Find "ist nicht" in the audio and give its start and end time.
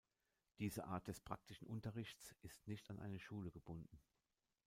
2.41-2.89